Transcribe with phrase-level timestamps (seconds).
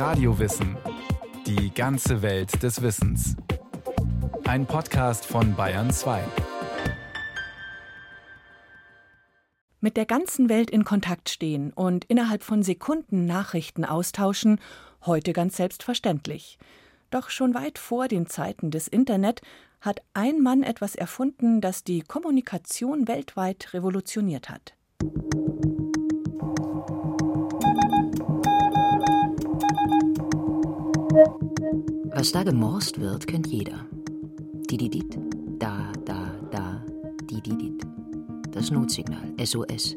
[0.00, 0.78] Radiowissen.
[1.46, 3.36] Die ganze Welt des Wissens.
[4.44, 6.24] Ein Podcast von Bayern 2.
[9.82, 14.58] Mit der ganzen Welt in Kontakt stehen und innerhalb von Sekunden Nachrichten austauschen,
[15.04, 16.58] heute ganz selbstverständlich.
[17.10, 19.42] Doch schon weit vor den Zeiten des Internet
[19.82, 24.72] hat ein Mann etwas erfunden, das die Kommunikation weltweit revolutioniert hat.
[32.12, 33.86] Was da gemorst wird, kennt jeder.
[34.68, 35.16] Dididit,
[35.60, 36.84] da, da, da,
[37.30, 37.86] dididit.
[38.50, 39.96] Das Notsignal, SOS.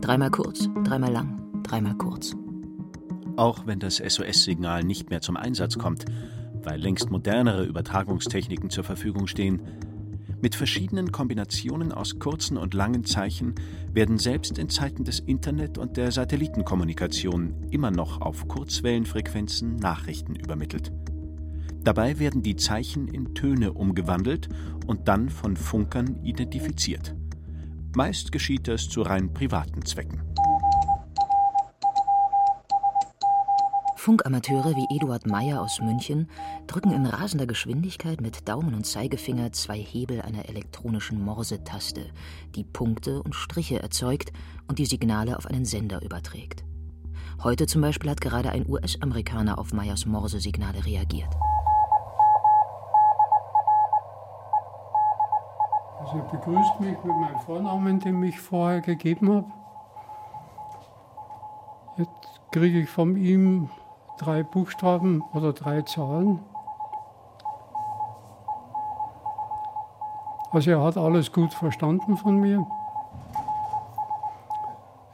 [0.00, 2.34] Dreimal kurz, dreimal lang, dreimal kurz.
[3.36, 6.06] Auch wenn das SOS-Signal nicht mehr zum Einsatz kommt,
[6.62, 9.60] weil längst modernere Übertragungstechniken zur Verfügung stehen.
[10.40, 13.54] Mit verschiedenen Kombinationen aus kurzen und langen Zeichen
[13.92, 20.90] werden selbst in Zeiten des Internet und der Satellitenkommunikation immer noch auf Kurzwellenfrequenzen Nachrichten übermittelt.
[21.82, 24.48] Dabei werden die Zeichen in Töne umgewandelt
[24.86, 27.14] und dann von Funkern identifiziert.
[27.94, 30.22] Meist geschieht das zu rein privaten Zwecken.
[33.96, 36.28] Funkamateure wie Eduard Meyer aus München
[36.66, 42.06] drücken in rasender Geschwindigkeit mit Daumen und Zeigefinger zwei Hebel einer elektronischen Morsetaste,
[42.54, 44.32] die Punkte und Striche erzeugt
[44.68, 46.64] und die Signale auf einen Sender überträgt.
[47.42, 51.30] Heute zum Beispiel hat gerade ein US-Amerikaner auf Meyers Morsesignale reagiert.
[56.10, 59.46] Also er begrüßt mich mit meinem Vornamen, den ich vorher gegeben habe.
[61.98, 63.70] Jetzt kriege ich von ihm
[64.18, 66.40] drei Buchstaben oder drei Zahlen.
[70.50, 72.66] Also er hat alles gut verstanden von mir.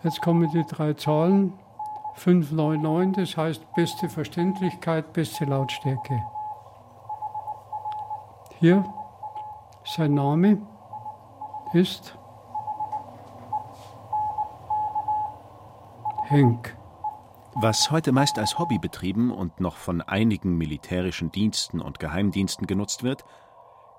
[0.03, 1.53] Jetzt kommen die drei Zahlen.
[2.15, 6.23] 599, das heißt beste Verständlichkeit, beste Lautstärke.
[8.61, 8.83] Hier
[9.85, 10.57] sein Name
[11.75, 12.17] ist
[16.29, 16.77] Henk.
[17.55, 23.03] Was heute meist als Hobby betrieben und noch von einigen militärischen Diensten und Geheimdiensten genutzt
[23.03, 23.25] wird,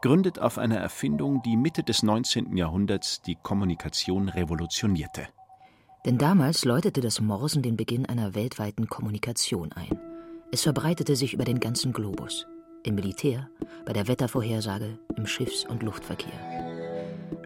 [0.02, 2.56] gründet auf einer Erfindung, die Mitte des 19.
[2.56, 5.28] Jahrhunderts die Kommunikation revolutionierte.
[6.06, 10.00] Denn damals läutete das Morsen den Beginn einer weltweiten Kommunikation ein.
[10.52, 12.46] Es verbreitete sich über den ganzen Globus.
[12.84, 13.50] Im Militär,
[13.86, 16.67] bei der Wettervorhersage, im Schiffs- und Luftverkehr.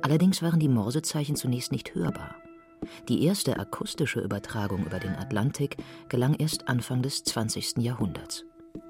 [0.01, 2.35] Allerdings waren die Morsezeichen zunächst nicht hörbar.
[3.07, 5.77] Die erste akustische Übertragung über den Atlantik
[6.09, 7.77] gelang erst Anfang des 20.
[7.77, 8.45] Jahrhunderts.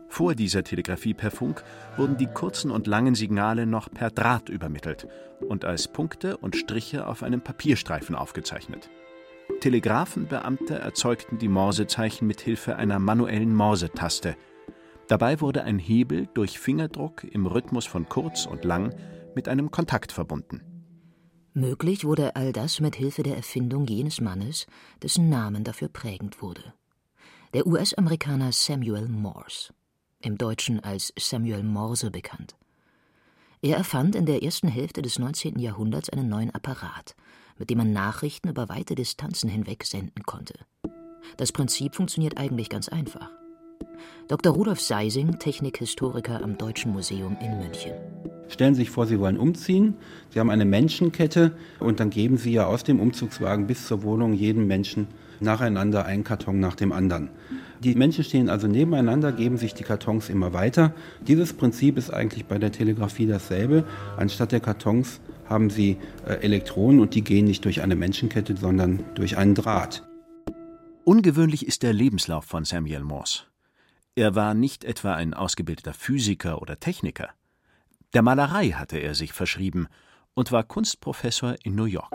[0.07, 1.63] Vor dieser Telegrafie per Funk
[1.95, 5.07] wurden die kurzen und langen Signale noch per Draht übermittelt
[5.47, 8.89] und als Punkte und Striche auf einem Papierstreifen aufgezeichnet.
[9.61, 14.35] Telegrafenbeamte erzeugten die Morsezeichen mit Hilfe einer manuellen Morsetaste.
[15.07, 18.93] Dabei wurde ein Hebel durch Fingerdruck im Rhythmus von kurz und lang
[19.35, 20.70] mit einem Kontakt verbunden.
[21.53, 24.67] Möglich wurde all das mit Hilfe der Erfindung jenes Mannes,
[25.03, 26.73] dessen Namen dafür prägend wurde.
[27.53, 29.73] Der US-Amerikaner Samuel Morse,
[30.21, 32.55] im Deutschen als Samuel Morse bekannt.
[33.61, 35.59] Er erfand in der ersten Hälfte des 19.
[35.59, 37.15] Jahrhunderts einen neuen Apparat,
[37.57, 40.57] mit dem man Nachrichten über weite Distanzen hinweg senden konnte.
[41.35, 43.29] Das Prinzip funktioniert eigentlich ganz einfach.
[44.27, 44.53] Dr.
[44.53, 47.93] Rudolf Seising, Technikhistoriker am Deutschen Museum in München.
[48.47, 49.95] Stellen Sie sich vor, Sie wollen umziehen.
[50.29, 54.33] Sie haben eine Menschenkette und dann geben Sie ja aus dem Umzugswagen bis zur Wohnung
[54.33, 55.07] jedem Menschen
[55.41, 57.29] nacheinander einen Karton nach dem anderen.
[57.83, 60.93] Die Menschen stehen also nebeneinander, geben sich die Kartons immer weiter.
[61.27, 63.85] Dieses Prinzip ist eigentlich bei der Telegrafie dasselbe.
[64.17, 69.03] Anstatt der Kartons haben Sie äh, Elektronen und die gehen nicht durch eine Menschenkette, sondern
[69.15, 70.07] durch einen Draht.
[71.03, 73.50] Ungewöhnlich ist der Lebenslauf von Samuel Morse.
[74.15, 77.29] Er war nicht etwa ein ausgebildeter Physiker oder Techniker.
[78.13, 79.87] Der Malerei hatte er sich verschrieben
[80.33, 82.11] und war Kunstprofessor in New York.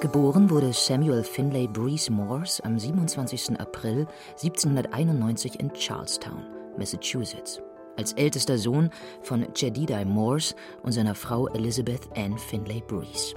[0.00, 3.58] Geboren wurde Samuel Finlay Breeze Morse am 27.
[3.58, 4.06] April
[4.40, 6.42] 1791 in Charlestown,
[6.78, 7.60] Massachusetts,
[7.96, 8.90] als ältester Sohn
[9.22, 13.34] von Jedediah Morse und seiner Frau Elizabeth Ann Finlay Breeze.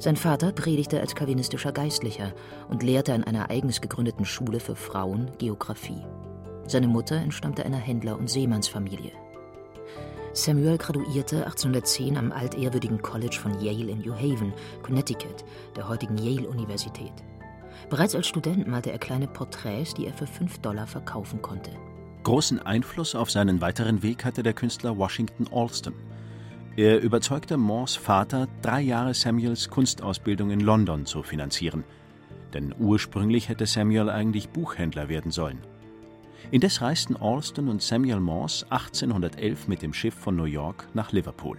[0.00, 2.32] Sein Vater predigte als calvinistischer Geistlicher
[2.70, 6.02] und lehrte an einer eigens gegründeten Schule für Frauen Geographie.
[6.66, 9.12] Seine Mutter entstammte einer Händler- und Seemannsfamilie.
[10.32, 15.44] Samuel graduierte 1810 am altehrwürdigen College von Yale in New Haven, Connecticut,
[15.76, 17.12] der heutigen Yale-Universität.
[17.90, 21.72] Bereits als Student malte er kleine Porträts, die er für 5 Dollar verkaufen konnte.
[22.22, 25.92] Großen Einfluss auf seinen weiteren Weg hatte der Künstler Washington Alston.
[26.76, 31.84] Er überzeugte Moores Vater, drei Jahre Samuels Kunstausbildung in London zu finanzieren.
[32.54, 35.58] Denn ursprünglich hätte Samuel eigentlich Buchhändler werden sollen.
[36.52, 41.58] Indes reisten Alston und Samuel Morse 1811 mit dem Schiff von New York nach Liverpool.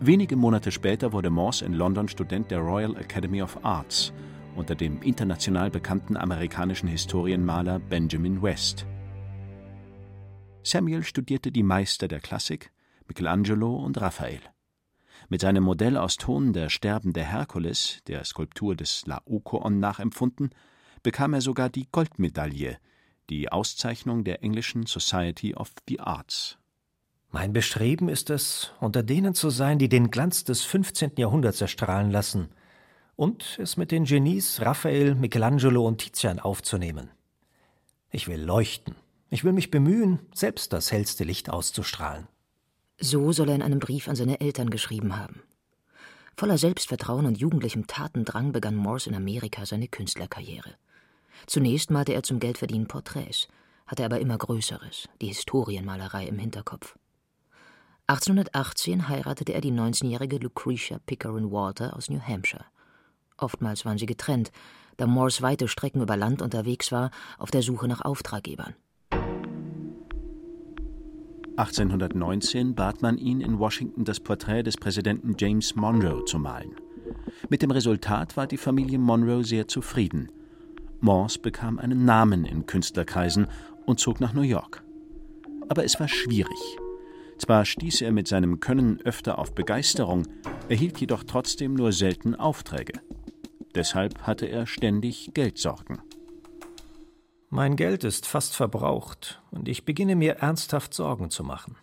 [0.00, 4.12] Wenige Monate später wurde Morse in London Student der Royal Academy of Arts
[4.56, 8.86] unter dem international bekannten amerikanischen Historienmaler Benjamin West.
[10.62, 12.70] Samuel studierte die Meister der Klassik,
[13.10, 14.40] Michelangelo und Raphael.
[15.28, 20.50] Mit seinem Modell aus Ton Der sterbende Herkules, der Skulptur des Laokoon nachempfunden,
[21.02, 22.78] bekam er sogar die Goldmedaille,
[23.28, 26.56] die Auszeichnung der englischen Society of the Arts.
[27.30, 31.14] Mein Bestreben ist es, unter denen zu sein, die den Glanz des 15.
[31.16, 32.50] Jahrhunderts erstrahlen lassen
[33.16, 37.10] und es mit den Genies Raphael, Michelangelo und Tizian aufzunehmen.
[38.12, 38.94] Ich will leuchten.
[39.30, 42.28] Ich will mich bemühen, selbst das hellste Licht auszustrahlen.
[43.02, 45.42] So soll er in einem Brief an seine Eltern geschrieben haben.
[46.36, 50.74] Voller Selbstvertrauen und jugendlichem Tatendrang begann Morse in Amerika seine Künstlerkarriere.
[51.46, 53.48] Zunächst malte er zum Geldverdienen Porträts,
[53.86, 56.96] hatte aber immer Größeres, die Historienmalerei im Hinterkopf.
[58.06, 62.66] 1818 heiratete er die 19-jährige Lucretia Pickering Walter aus New Hampshire.
[63.38, 64.52] Oftmals waren sie getrennt,
[64.98, 68.74] da Morse weite Strecken über Land unterwegs war, auf der Suche nach Auftraggebern.
[71.56, 76.76] 1819 bat man ihn, in Washington das Porträt des Präsidenten James Monroe zu malen.
[77.48, 80.30] Mit dem Resultat war die Familie Monroe sehr zufrieden.
[81.00, 83.46] Morse bekam einen Namen in Künstlerkreisen
[83.86, 84.82] und zog nach New York.
[85.68, 86.78] Aber es war schwierig.
[87.38, 90.26] Zwar stieß er mit seinem Können öfter auf Begeisterung,
[90.68, 93.00] erhielt jedoch trotzdem nur selten Aufträge.
[93.74, 96.00] Deshalb hatte er ständig Geldsorgen.
[97.50, 101.76] Mein Geld ist fast verbraucht und ich beginne mir ernsthaft Sorgen zu machen.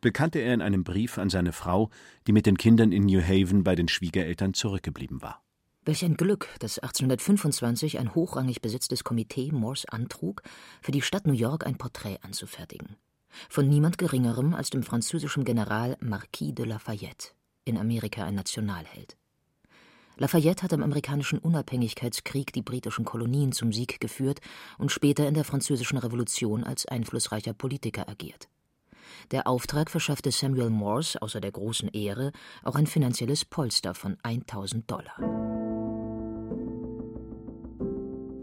[0.00, 1.90] Bekannte er in einem Brief an seine Frau,
[2.26, 5.42] die mit den Kindern in New Haven bei den Schwiegereltern zurückgeblieben war.
[5.84, 10.42] Welch ein Glück, dass 1825 ein hochrangig besetztes Komitee Morse antrug,
[10.80, 12.96] für die Stadt New York ein Porträt anzufertigen
[13.48, 17.30] von niemand Geringerem als dem französischen General Marquis de Lafayette,
[17.64, 19.16] in Amerika ein Nationalheld.
[20.20, 24.40] Lafayette hat im amerikanischen Unabhängigkeitskrieg die britischen Kolonien zum Sieg geführt
[24.76, 28.48] und später in der Französischen Revolution als einflussreicher Politiker agiert.
[29.30, 32.32] Der Auftrag verschaffte Samuel Morse außer der großen Ehre
[32.64, 35.57] auch ein finanzielles Polster von 1000 Dollar.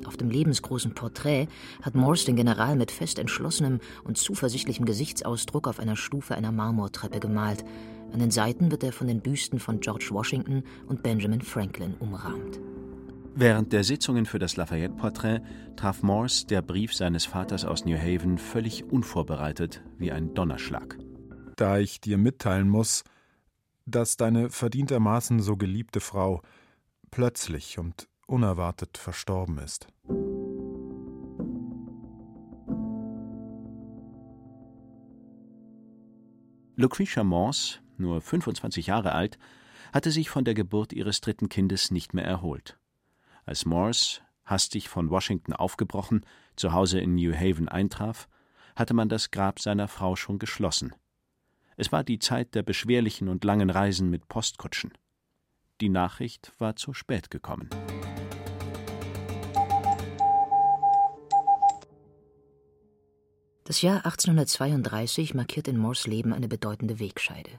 [0.05, 1.47] Auf dem lebensgroßen Porträt
[1.81, 7.19] hat Morse den General mit fest entschlossenem und zuversichtlichem Gesichtsausdruck auf einer Stufe einer Marmortreppe
[7.19, 7.65] gemalt.
[8.13, 12.59] An den Seiten wird er von den Büsten von George Washington und Benjamin Franklin umrahmt.
[13.37, 15.41] Während der Sitzungen für das Lafayette-Porträt
[15.75, 20.97] traf Morse der Brief seines Vaters aus New Haven völlig unvorbereitet wie ein Donnerschlag.
[21.57, 23.03] Da ich dir mitteilen muss,
[23.85, 26.41] dass deine verdientermaßen so geliebte Frau
[27.11, 29.87] plötzlich und unerwartet verstorben ist.
[36.77, 39.37] Lucretia Morse, nur 25 Jahre alt,
[39.93, 42.77] hatte sich von der Geburt ihres dritten Kindes nicht mehr erholt.
[43.45, 46.25] Als Morse, hastig von Washington aufgebrochen,
[46.57, 48.27] zu Hause in New Haven eintraf,
[48.75, 50.93] hatte man das Grab seiner Frau schon geschlossen.
[51.77, 54.91] Es war die Zeit der beschwerlichen und langen Reisen mit Postkutschen.
[55.81, 57.69] Die Nachricht war zu spät gekommen.
[63.67, 67.49] Das Jahr 1832 markiert in Moores Leben eine bedeutende Wegscheide.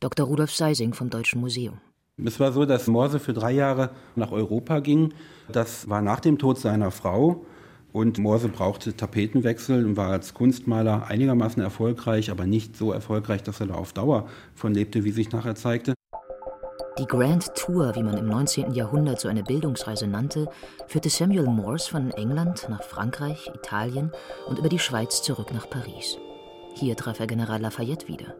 [0.00, 0.26] Dr.
[0.26, 1.78] Rudolf Seising vom Deutschen Museum.
[2.24, 5.14] Es war so, dass Morse für drei Jahre nach Europa ging.
[5.48, 7.46] Das war nach dem Tod seiner Frau.
[7.92, 13.60] Und Morse brauchte Tapetenwechsel und war als Kunstmaler einigermaßen erfolgreich, aber nicht so erfolgreich, dass
[13.60, 15.94] er da auf Dauer von lebte, wie sich nachher zeigte.
[16.98, 18.72] Die Grand Tour, wie man im 19.
[18.72, 20.48] Jahrhundert so eine Bildungsreise nannte,
[20.86, 24.10] führte Samuel Morse von England nach Frankreich, Italien
[24.46, 26.16] und über die Schweiz zurück nach Paris.
[26.74, 28.34] Hier traf er General Lafayette wieder.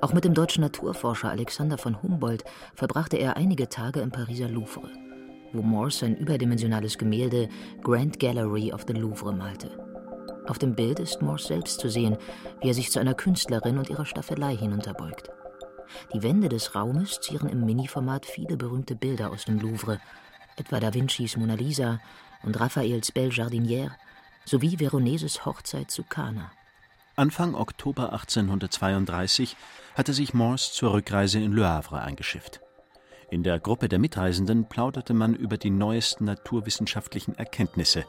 [0.00, 2.42] Auch mit dem deutschen Naturforscher Alexander von Humboldt
[2.74, 4.90] verbrachte er einige Tage im Pariser Louvre,
[5.52, 7.48] wo Morse sein überdimensionales Gemälde
[7.82, 9.70] Grand Gallery of the Louvre malte.
[10.48, 12.16] Auf dem Bild ist Morse selbst zu sehen,
[12.60, 15.30] wie er sich zu einer Künstlerin und ihrer Staffelei hinunterbeugt.
[16.12, 20.00] Die Wände des Raumes zieren im Mini-Format viele berühmte Bilder aus dem Louvre,
[20.56, 22.00] etwa Da Vincis Mona Lisa
[22.42, 23.92] und Raphaels Belle Jardinière
[24.44, 26.50] sowie Veroneses Hochzeit zu Cana.
[27.16, 29.56] Anfang Oktober 1832
[29.96, 32.60] hatte sich Morse zur Rückreise in Le Havre eingeschifft.
[33.30, 38.04] In der Gruppe der Mitreisenden plauderte man über die neuesten naturwissenschaftlichen Erkenntnisse.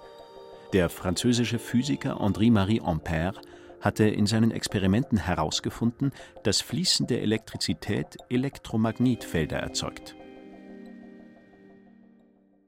[0.71, 3.33] Der französische Physiker André-Marie Ampère
[3.81, 6.12] hatte in seinen Experimenten herausgefunden,
[6.43, 10.15] dass fließende Elektrizität Elektromagnetfelder erzeugt.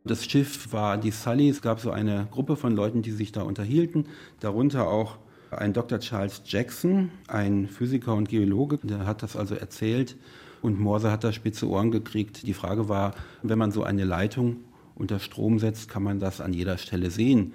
[0.03, 1.50] Das Schiff war die Sully.
[1.50, 4.08] Es gab so eine Gruppe von Leuten, die sich da unterhielten,
[4.39, 5.20] darunter auch
[5.51, 6.00] ein Dr.
[6.00, 10.15] Charles Jackson, ein Physiker und Geologe, der hat das also erzählt
[10.62, 12.48] und Morse hat da spitze Ohren gekriegt.
[12.48, 13.13] Die Frage war,
[13.44, 14.58] wenn man so eine Leitung
[14.96, 17.53] unter Strom setzt, kann man das an jeder Stelle sehen?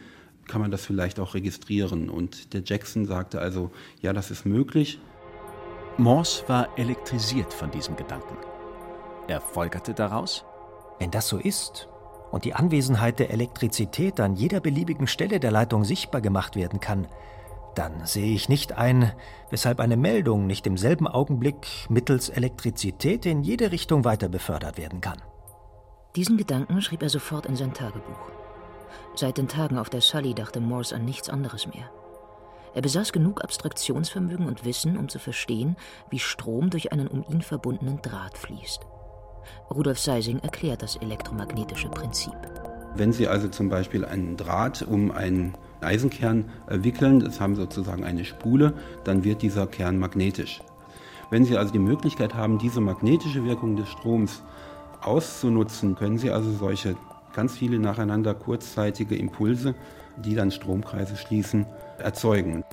[0.48, 2.08] Kann man das vielleicht auch registrieren?
[2.08, 5.00] Und der Jackson sagte also, ja, das ist möglich.
[5.98, 8.36] Morse war elektrisiert von diesem Gedanken.
[9.28, 10.44] Er folgerte daraus,
[10.98, 11.88] wenn das so ist
[12.30, 17.08] und die Anwesenheit der Elektrizität an jeder beliebigen Stelle der Leitung sichtbar gemacht werden kann,
[17.74, 19.12] dann sehe ich nicht ein,
[19.50, 25.00] weshalb eine Meldung nicht im selben Augenblick mittels Elektrizität in jede Richtung weiter befördert werden
[25.00, 25.20] kann.
[26.14, 28.30] Diesen Gedanken schrieb er sofort in sein Tagebuch.
[29.18, 31.90] Seit den Tagen auf der Sully dachte Morse an nichts anderes mehr.
[32.74, 35.76] Er besaß genug Abstraktionsvermögen und Wissen, um zu verstehen,
[36.10, 38.82] wie Strom durch einen um ihn verbundenen Draht fließt.
[39.74, 42.34] Rudolf Seising erklärt das elektromagnetische Prinzip.
[42.94, 48.26] Wenn Sie also zum Beispiel einen Draht um einen Eisenkern wickeln, das haben sozusagen eine
[48.26, 50.60] Spule, dann wird dieser Kern magnetisch.
[51.30, 54.42] Wenn Sie also die Möglichkeit haben, diese magnetische Wirkung des Stroms
[55.00, 56.96] auszunutzen, können Sie also solche
[57.36, 59.74] ganz viele nacheinander kurzzeitige Impulse,
[60.24, 61.66] die dann Stromkreise schließen,
[61.98, 62.64] erzeugen.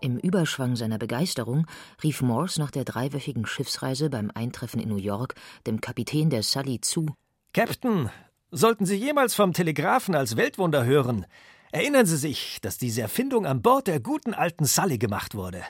[0.00, 1.66] Im Überschwang seiner Begeisterung
[2.04, 5.34] rief Morse nach der dreiwöchigen Schiffsreise beim Eintreffen in New York
[5.66, 7.06] dem Kapitän der Sully zu.
[7.52, 8.10] Captain,
[8.52, 11.26] sollten Sie jemals vom Telegraphen als Weltwunder hören,
[11.72, 15.62] erinnern Sie sich, dass diese Erfindung an Bord der guten alten Sully gemacht wurde.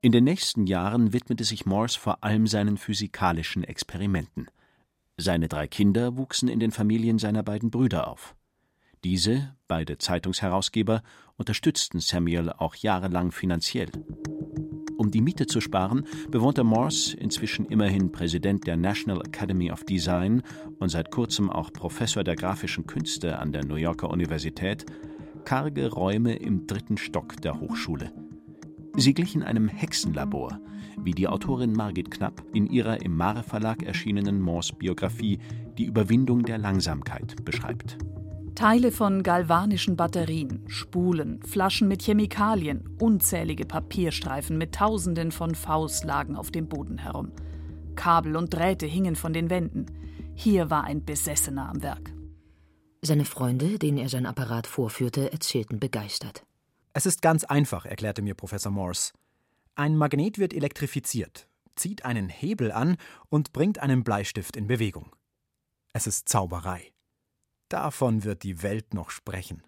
[0.00, 4.46] In den nächsten Jahren widmete sich Morse vor allem seinen physikalischen Experimenten.
[5.16, 8.36] Seine drei Kinder wuchsen in den Familien seiner beiden Brüder auf.
[9.02, 11.02] Diese, beide Zeitungsherausgeber,
[11.36, 13.90] unterstützten Samuel auch jahrelang finanziell.
[14.96, 20.44] Um die Miete zu sparen, bewohnte Morse, inzwischen immerhin Präsident der National Academy of Design
[20.78, 24.86] und seit kurzem auch Professor der grafischen Künste an der New Yorker Universität,
[25.44, 28.12] karge Räume im dritten Stock der Hochschule.
[28.98, 30.58] Sie glichen einem Hexenlabor,
[30.96, 35.38] wie die Autorin Margit Knapp in ihrer im Mare Verlag erschienenen Morse-Biografie
[35.78, 37.96] Die Überwindung der Langsamkeit beschreibt.
[38.56, 46.34] Teile von galvanischen Batterien, Spulen, Flaschen mit Chemikalien, unzählige Papierstreifen mit Tausenden von Faust lagen
[46.34, 47.30] auf dem Boden herum.
[47.94, 49.86] Kabel und Drähte hingen von den Wänden.
[50.34, 52.12] Hier war ein Besessener am Werk.
[53.00, 56.47] Seine Freunde, denen er sein Apparat vorführte, erzählten begeistert.
[56.98, 59.12] Es ist ganz einfach, erklärte mir Professor Morse.
[59.76, 62.96] Ein Magnet wird elektrifiziert, zieht einen Hebel an
[63.28, 65.14] und bringt einen Bleistift in Bewegung.
[65.92, 66.90] Es ist Zauberei.
[67.68, 69.62] Davon wird die Welt noch sprechen.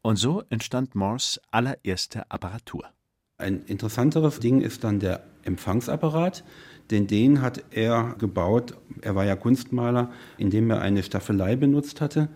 [0.00, 2.86] Und so entstand Morse allererste Apparatur.
[3.36, 6.44] Ein interessanteres Ding ist dann der Empfangsapparat,
[6.90, 12.30] denn den hat er gebaut, er war ja Kunstmaler, indem er eine Staffelei benutzt hatte,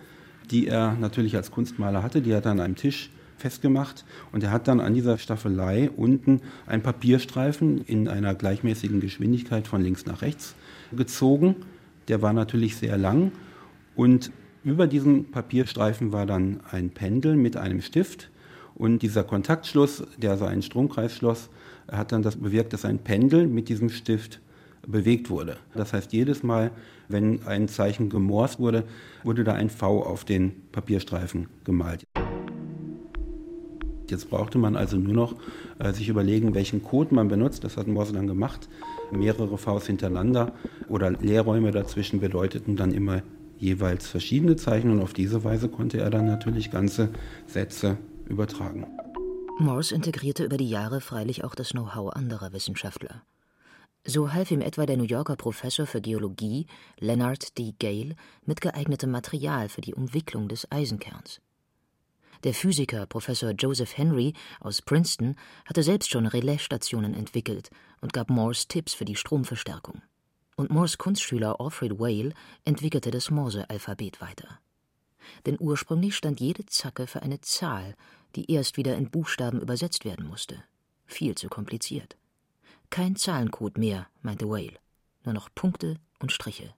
[0.51, 3.09] die er natürlich als Kunstmaler hatte, die hat er an einem Tisch
[3.43, 9.69] festgemacht und er hat dann an dieser Staffelei unten einen Papierstreifen in einer gleichmäßigen Geschwindigkeit
[9.69, 10.55] von links nach rechts
[10.97, 11.57] gezogen.
[12.09, 13.33] Der war natürlich sehr lang
[13.95, 14.33] und
[14.65, 18.31] über diesem Papierstreifen war dann ein Pendel mit einem Stift
[18.75, 21.51] und dieser Kontaktschluss, der also einen Stromkreis schloss,
[21.91, 24.41] hat dann das bewirkt, dass ein Pendel mit diesem Stift
[24.87, 25.57] bewegt wurde.
[25.75, 26.71] Das heißt, jedes Mal,
[27.09, 28.85] wenn ein Zeichen gemorst wurde,
[29.23, 32.05] wurde da ein V auf den Papierstreifen gemalt.
[34.13, 35.35] Jetzt brauchte man also nur noch
[35.79, 37.65] äh, sich überlegen, welchen Code man benutzt.
[37.65, 38.69] Das hat Morse dann gemacht.
[39.11, 40.53] Mehrere Vs hintereinander
[40.89, 43.23] oder Leerräume dazwischen bedeuteten dann immer
[43.57, 47.09] jeweils verschiedene Zeichen und auf diese Weise konnte er dann natürlich ganze
[47.47, 47.97] Sätze
[48.29, 48.87] übertragen.
[49.59, 53.23] Morse integrierte über die Jahre freilich auch das Know-how anderer Wissenschaftler.
[54.05, 56.67] So half ihm etwa der New Yorker Professor für Geologie
[56.99, 57.73] Leonard D.
[57.79, 61.41] Gale mit geeignetem Material für die Umwicklung des Eisenkerns.
[62.45, 67.71] Der Physiker Professor Joseph Henry aus Princeton hatte selbst schon Relaisstationen entwickelt
[68.01, 70.03] und gab Morse Tipps für die Stromverstärkung
[70.57, 72.33] und Morse Kunstschüler Alfred Whale
[72.65, 74.61] entwickelte das Morse-Alphabet weiter.
[75.47, 77.97] Denn ursprünglich stand jede Zacke für eine Zahl,
[78.37, 80.63] die erst wieder in Buchstaben übersetzt werden musste.
[81.07, 82.17] Viel zu kompliziert.
[82.91, 84.79] Kein Zahlencode mehr, meinte Whale,
[85.25, 86.75] nur noch Punkte und Striche.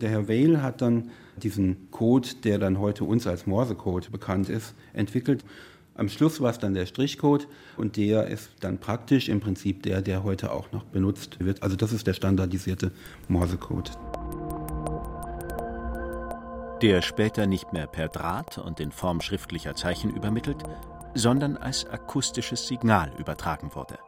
[0.00, 4.74] Der Herr Whale hat dann diesen Code, der dann heute uns als Morse-Code bekannt ist,
[4.92, 5.44] entwickelt
[5.98, 10.00] am Schluss war es dann der Strichcode und der ist dann praktisch im Prinzip der,
[10.00, 11.64] der heute auch noch benutzt wird.
[11.64, 12.92] Also das ist der standardisierte
[13.26, 13.90] Morsecode.
[16.82, 20.62] Der später nicht mehr per Draht und in Form schriftlicher Zeichen übermittelt,
[21.16, 23.98] sondern als akustisches Signal übertragen wurde.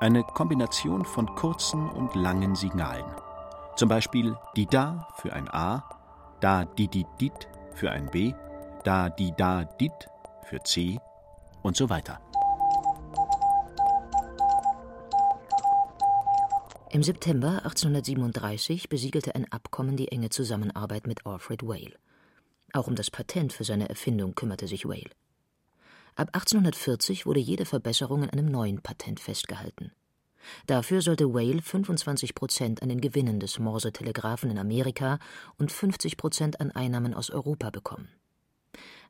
[0.00, 3.27] Eine Kombination von kurzen und langen Signalen.
[3.78, 5.88] Zum Beispiel die da für ein A,
[6.40, 8.34] da di di dit für ein B,
[8.82, 9.92] da di da dit
[10.42, 10.98] für C
[11.62, 12.20] und so weiter.
[16.90, 21.94] Im September 1837 besiegelte ein Abkommen die enge Zusammenarbeit mit Alfred Whale.
[22.72, 25.10] Auch um das Patent für seine Erfindung kümmerte sich Whale.
[26.16, 29.92] Ab 1840 wurde jede Verbesserung in einem neuen Patent festgehalten.
[30.66, 35.18] Dafür sollte Whale 25 Prozent an den Gewinnen des Morse-Telegraphen in Amerika
[35.58, 38.08] und 50 Prozent an Einnahmen aus Europa bekommen.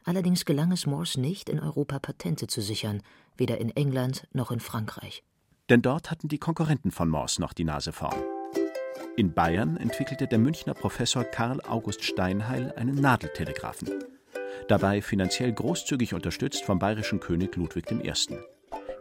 [0.05, 3.03] Allerdings gelang es Morse nicht, in Europa Patente zu sichern,
[3.37, 5.23] weder in England noch in Frankreich.
[5.69, 8.17] Denn dort hatten die Konkurrenten von Morse noch die Nase vorn.
[9.17, 13.91] In Bayern entwickelte der Münchner Professor Karl August Steinheil einen Nadeltelegraphen.
[14.69, 18.13] Dabei finanziell großzügig unterstützt vom bayerischen König Ludwig I.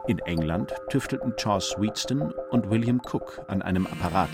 [0.07, 4.29] In England tüftelten Charles Wheatstone und William Cook an einem Apparat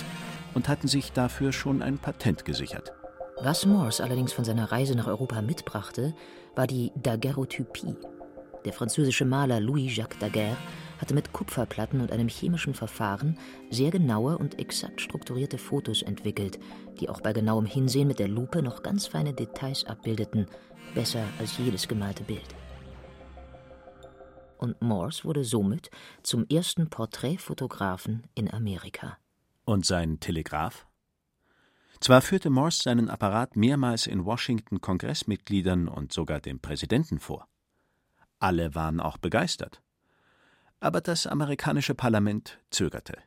[0.54, 2.94] und hatten sich dafür schon ein Patent gesichert.
[3.42, 6.14] Was Morse allerdings von seiner Reise nach Europa mitbrachte,
[6.56, 7.96] war die Daguerreotypie.
[8.66, 10.58] Der französische Maler Louis-Jacques Daguerre
[11.02, 13.40] hatte mit Kupferplatten und einem chemischen Verfahren
[13.72, 16.60] sehr genaue und exakt strukturierte Fotos entwickelt,
[17.00, 20.46] die auch bei genauem Hinsehen mit der Lupe noch ganz feine Details abbildeten,
[20.94, 22.46] besser als jedes gemalte Bild
[24.64, 25.92] und Morse wurde somit
[26.24, 29.18] zum ersten Porträtfotografen in Amerika.
[29.66, 30.88] Und sein Telegraph?
[32.00, 37.48] Zwar führte Morse seinen Apparat mehrmals in Washington Kongressmitgliedern und sogar dem Präsidenten vor.
[38.40, 39.82] Alle waren auch begeistert.
[40.80, 43.18] Aber das amerikanische Parlament zögerte.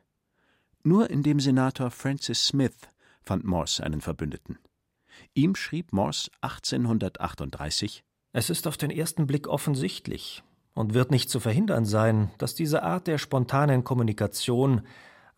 [0.83, 2.77] Nur in dem Senator Francis Smith
[3.21, 4.57] fand Morse einen Verbündeten.
[5.35, 10.43] Ihm schrieb Morse 1838 Es ist auf den ersten Blick offensichtlich,
[10.77, 14.83] und wird nicht zu verhindern sein, dass diese Art der spontanen Kommunikation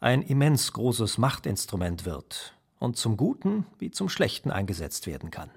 [0.02, 5.50] ein immens großes Machtinstrument wird und zum Guten wie zum Schlechten eingesetzt werden kann.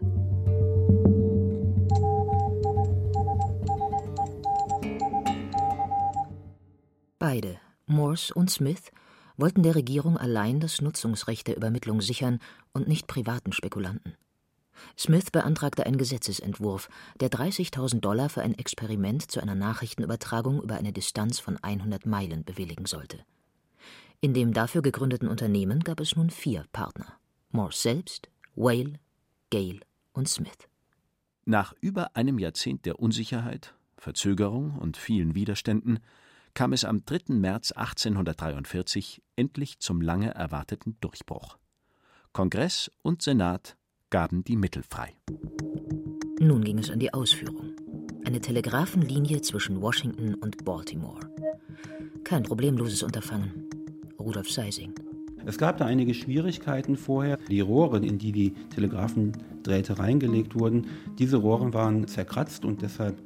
[7.19, 8.93] Beide, Morse und Smith,
[9.37, 12.39] wollten der Regierung allein das Nutzungsrecht der Übermittlung sichern
[12.73, 14.15] und nicht privaten Spekulanten.
[14.99, 16.89] Smith beantragte einen Gesetzesentwurf,
[17.21, 22.45] der 30.000 Dollar für ein Experiment zu einer Nachrichtenübertragung über eine Distanz von 100 Meilen
[22.45, 23.25] bewilligen sollte.
[24.21, 27.19] In dem dafür gegründeten Unternehmen gab es nun vier Partner:
[27.51, 29.01] Morse selbst, Whale,
[29.51, 29.81] Gale
[30.13, 30.69] und Smith.
[31.45, 35.99] Nach über einem Jahrzehnt der Unsicherheit, Verzögerung und vielen Widerständen
[36.55, 37.35] kam es am 3.
[37.35, 41.59] März 1843 endlich zum lange erwarteten Durchbruch.
[42.33, 43.77] Kongress und Senat
[44.13, 45.15] gaben die Mittel frei.
[46.39, 47.73] Nun ging es an die Ausführung.
[48.27, 51.21] Eine Telegrafenlinie zwischen Washington und Baltimore.
[52.23, 53.71] Kein problemloses Unterfangen.
[54.21, 54.93] Rudolf Seising.
[55.47, 57.39] Es gab da einige Schwierigkeiten vorher.
[57.49, 63.23] Die Rohre, in die die Telegrafendrähte reingelegt wurden, diese Rohre waren zerkratzt und deshalb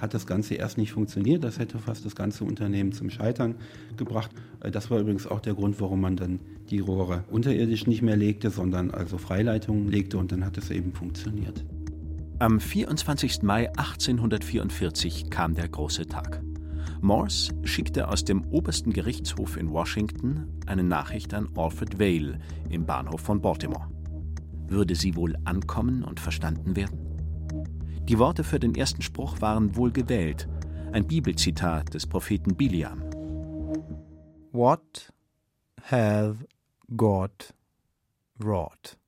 [0.00, 1.44] hat das Ganze erst nicht funktioniert.
[1.44, 3.54] Das hätte fast das ganze Unternehmen zum Scheitern
[3.96, 4.30] gebracht.
[4.60, 8.16] Äh, das war übrigens auch der Grund, warum man dann die Rohre unterirdisch nicht mehr
[8.16, 11.64] legte, sondern also Freileitungen legte und dann hat es eben funktioniert.
[12.38, 13.42] Am 24.
[13.42, 16.42] Mai 1844 kam der große Tag.
[17.02, 23.20] Morse schickte aus dem obersten Gerichtshof in Washington eine Nachricht an Alfred Vale im Bahnhof
[23.20, 23.88] von Baltimore.
[24.68, 27.09] Würde sie wohl ankommen und verstanden werden?
[28.10, 30.48] Die Worte für den ersten Spruch waren wohl gewählt,
[30.90, 33.04] ein Bibelzitat des Propheten Biliam.
[34.50, 35.12] What
[35.88, 36.38] hath
[36.96, 37.54] God
[38.36, 38.98] wrought?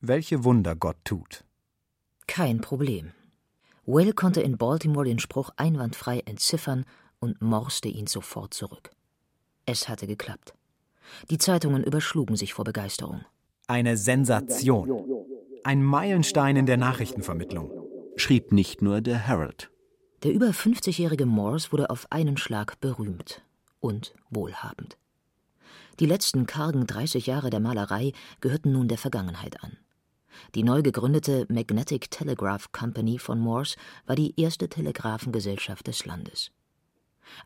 [0.00, 1.44] Welche Wunder Gott tut.
[2.28, 3.10] Kein Problem.
[3.86, 6.84] Will konnte in Baltimore den Spruch einwandfrei entziffern
[7.18, 8.92] und morste ihn sofort zurück.
[9.64, 10.54] Es hatte geklappt.
[11.28, 13.22] Die Zeitungen überschlugen sich vor Begeisterung.
[13.66, 15.04] Eine Sensation.
[15.64, 17.75] Ein Meilenstein in der Nachrichtenvermittlung
[18.16, 19.70] schrieb nicht nur der Herald.
[20.22, 23.42] Der über 50-jährige Morse wurde auf einen Schlag berühmt
[23.80, 24.96] und wohlhabend.
[26.00, 29.76] Die letzten kargen 30 Jahre der Malerei gehörten nun der Vergangenheit an.
[30.54, 33.76] Die neu gegründete Magnetic Telegraph Company von Morse
[34.06, 36.50] war die erste Telegraphengesellschaft des Landes.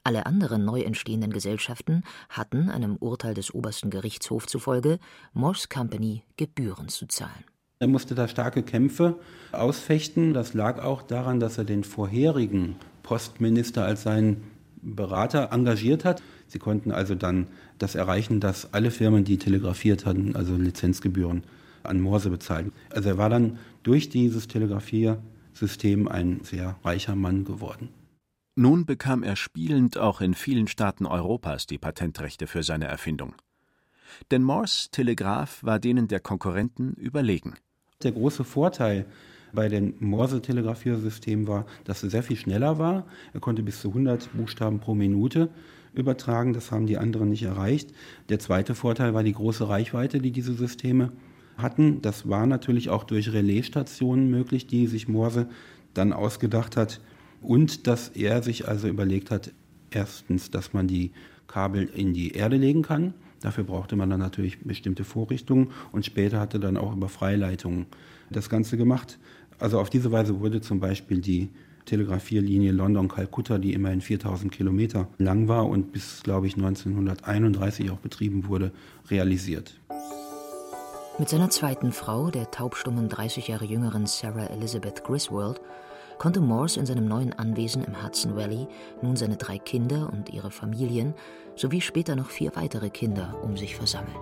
[0.05, 4.99] Alle anderen neu entstehenden Gesellschaften hatten, einem Urteil des obersten Gerichtshofs zufolge,
[5.33, 7.45] Morse Company Gebühren zu zahlen.
[7.83, 9.19] Er musste da starke Kämpfe
[9.53, 10.35] ausfechten.
[10.35, 14.43] Das lag auch daran, dass er den vorherigen Postminister als seinen
[14.83, 16.23] Berater engagiert hat.
[16.47, 17.47] Sie konnten also dann
[17.79, 21.43] das erreichen, dass alle Firmen, die telegrafiert hatten, also Lizenzgebühren
[21.83, 22.73] an Morse bezahlen.
[22.91, 27.89] Also er war dann durch dieses Telegrafiersystem ein sehr reicher Mann geworden.
[28.57, 33.35] Nun bekam er spielend auch in vielen Staaten Europas die Patentrechte für seine Erfindung.
[34.31, 37.55] Denn Morse Telegraph war denen der Konkurrenten überlegen.
[38.03, 39.05] Der große Vorteil
[39.53, 43.05] bei dem Morse-Telegrafiersystem war, dass er sehr viel schneller war.
[43.35, 45.51] Er konnte bis zu 100 Buchstaben pro Minute
[45.93, 46.55] übertragen.
[46.55, 47.93] Das haben die anderen nicht erreicht.
[48.31, 51.13] Der zweite Vorteil war die große Reichweite, die diese Systeme
[51.59, 52.01] hatten.
[52.01, 55.51] Das war natürlich auch durch Relaisstationen möglich, die sich Morse
[55.93, 57.03] dann ausgedacht hat.
[57.43, 59.53] Und dass er sich also überlegt hat,
[59.91, 61.11] erstens, dass man die
[61.49, 63.13] Kabel in die Erde legen kann.
[63.43, 67.87] Dafür brauchte man dann natürlich bestimmte Vorrichtungen und später hatte dann auch über Freileitungen
[68.31, 69.19] das Ganze gemacht.
[69.59, 71.49] Also auf diese Weise wurde zum Beispiel die
[71.87, 78.47] Telegraphierlinie London-Kalkutta, die immerhin 4000 Kilometer lang war und bis, glaube ich, 1931 auch betrieben
[78.47, 78.71] wurde,
[79.11, 79.75] realisiert.
[81.19, 85.61] Mit seiner zweiten Frau, der taubstummen 30 Jahre jüngeren Sarah Elizabeth Griswold,
[86.21, 88.69] konnte Morse in seinem neuen Anwesen im Hudson Valley
[89.01, 91.15] nun seine drei Kinder und ihre Familien
[91.57, 94.15] sowie später noch vier weitere Kinder um sich versammeln.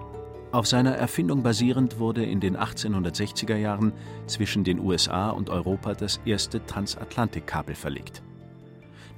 [0.53, 3.93] Auf seiner Erfindung basierend wurde in den 1860er Jahren
[4.29, 8.23] zwischen den USA und Europa das erste Transatlantikkabel verlegt.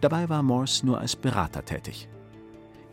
[0.00, 2.08] Dabei war Morse nur als Berater tätig.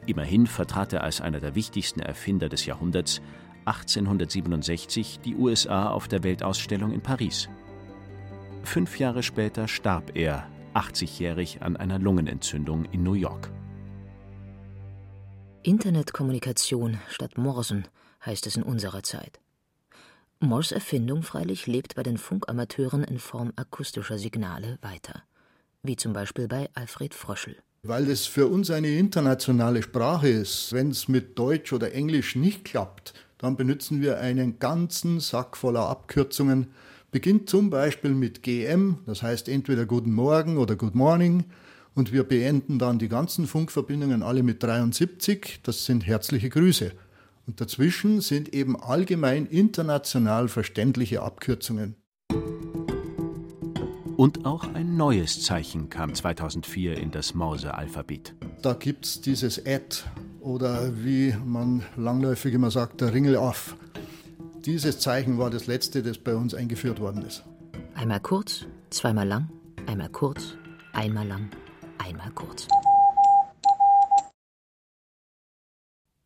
[0.06, 3.21] Immerhin vertrat er als einer der wichtigsten Erfinder des Jahrhunderts
[3.63, 7.47] 1867 die USA auf der Weltausstellung in Paris.
[8.67, 13.49] Fünf Jahre später starb er, 80-jährig, an einer Lungenentzündung in New York.
[15.63, 17.88] Internetkommunikation statt Morsen
[18.25, 19.39] heißt es in unserer Zeit.
[20.41, 25.23] Morse Erfindung freilich lebt bei den Funkamateuren in Form akustischer Signale weiter,
[25.82, 27.56] wie zum Beispiel bei Alfred Fröschel.
[27.84, 30.73] Weil es für uns eine internationale Sprache ist.
[30.73, 35.88] Wenn es mit Deutsch oder Englisch nicht klappt, dann benutzen wir einen ganzen Sack voller
[35.88, 36.67] Abkürzungen.
[37.10, 41.46] Beginnt zum Beispiel mit GM, das heißt entweder Guten Morgen oder Good Morning.
[41.96, 46.91] Und wir beenden dann die ganzen Funkverbindungen alle mit 73, das sind herzliche Grüße.
[47.48, 51.96] Und dazwischen sind eben allgemein international verständliche Abkürzungen.
[54.17, 58.36] Und auch ein neues Zeichen kam 2004 in das Morse-Alphabet.
[58.62, 60.00] Da gibt es dieses Ad
[60.41, 63.78] oder wie man langläufig immer sagt, der Ringel auf.
[64.67, 67.45] Dieses Zeichen war das letzte, das bei uns eingeführt worden ist.
[67.95, 69.49] Einmal kurz, zweimal lang,
[69.86, 70.58] einmal kurz,
[70.91, 71.49] einmal lang,
[71.97, 72.67] einmal kurz.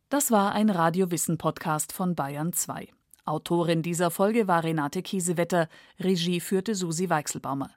[0.08, 2.88] Das war ein Radiowissen-Podcast von Bayern 2.
[3.24, 5.68] Autorin dieser Folge war Renate Kiesewetter,
[6.00, 7.70] Regie führte Susi Weichselbaumer.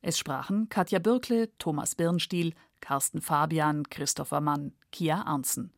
[0.00, 5.72] Es sprachen Katja Bürkle, Thomas Birnstiel, Carsten Fabian, Christopher Mann, Kia Arnzen.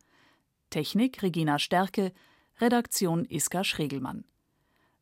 [0.69, 2.13] Technik Regina Stärke,
[2.59, 4.23] Redaktion Iska Schregelmann.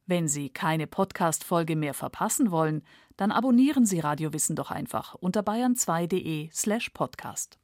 [0.06, 2.84] Wenn Sie keine Podcast-Folge mehr verpassen wollen,
[3.16, 7.58] dann abonnieren Sie Radiowissen doch einfach unter bayern2.de slash podcast.